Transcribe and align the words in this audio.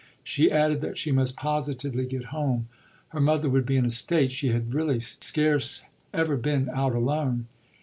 She 0.23 0.51
added 0.51 0.81
that 0.81 0.97
she 0.97 1.11
must 1.11 1.35
positively 1.37 2.07
get 2.07 2.25
home; 2.33 2.67
her 3.09 3.21
mother 3.21 3.51
would 3.51 3.67
be 3.67 3.77
in 3.77 3.85
a 3.85 3.91
state: 3.91 4.31
she 4.31 4.47
had 4.47 4.73
really 4.73 4.99
scarce 4.99 5.83
ever 6.11 6.37
been 6.37 6.69
out 6.69 6.95
alone. 6.95 7.45